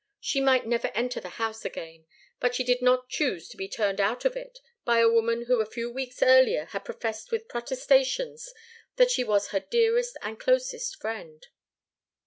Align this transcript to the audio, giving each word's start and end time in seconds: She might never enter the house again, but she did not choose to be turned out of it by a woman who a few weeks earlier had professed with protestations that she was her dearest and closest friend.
She 0.19 0.41
might 0.41 0.65
never 0.65 0.87
enter 0.95 1.19
the 1.19 1.29
house 1.37 1.63
again, 1.63 2.07
but 2.39 2.55
she 2.55 2.63
did 2.63 2.81
not 2.81 3.07
choose 3.07 3.47
to 3.49 3.55
be 3.55 3.69
turned 3.69 4.01
out 4.01 4.25
of 4.25 4.35
it 4.35 4.57
by 4.83 4.97
a 4.97 5.07
woman 5.07 5.43
who 5.45 5.61
a 5.61 5.65
few 5.67 5.91
weeks 5.91 6.23
earlier 6.23 6.65
had 6.65 6.83
professed 6.85 7.31
with 7.31 7.47
protestations 7.47 8.51
that 8.95 9.11
she 9.11 9.23
was 9.23 9.49
her 9.49 9.59
dearest 9.59 10.17
and 10.23 10.39
closest 10.39 10.99
friend. 10.99 11.45